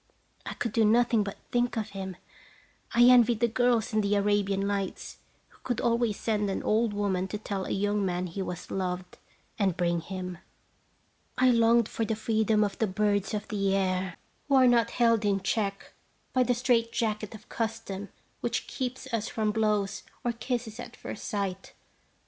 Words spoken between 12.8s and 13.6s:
birds of